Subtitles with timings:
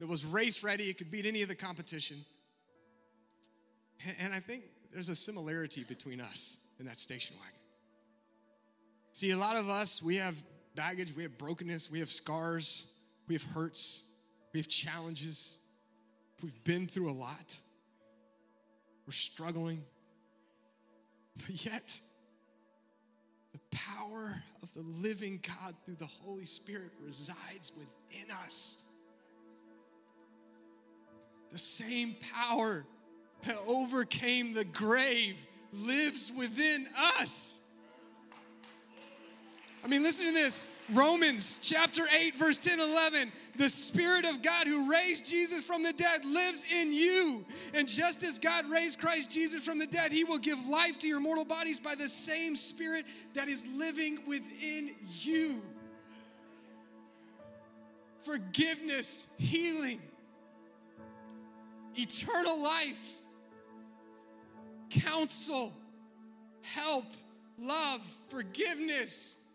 [0.00, 2.18] that was race ready, it could beat any of the competition.
[4.20, 7.58] And I think there's a similarity between us and that station wagon.
[9.12, 10.36] See, a lot of us, we have
[10.74, 12.92] baggage, we have brokenness, we have scars,
[13.28, 14.04] we have hurts,
[14.52, 15.60] we have challenges.
[16.42, 17.58] We've been through a lot.
[19.06, 19.82] We're struggling.
[21.46, 21.98] But yet,
[23.52, 28.85] the power of the living God through the Holy Spirit resides within us.
[31.56, 32.84] The same power
[33.44, 36.86] that overcame the grave lives within
[37.18, 37.66] us.
[39.82, 43.32] I mean, listen to this Romans chapter 8, verse 10 11.
[43.56, 47.46] The Spirit of God who raised Jesus from the dead lives in you.
[47.72, 51.08] And just as God raised Christ Jesus from the dead, He will give life to
[51.08, 55.62] your mortal bodies by the same Spirit that is living within you.
[58.20, 60.02] Forgiveness, healing,
[61.96, 63.20] eternal life,
[64.90, 65.72] counsel,
[66.62, 67.06] help,
[67.58, 69.45] love, forgiveness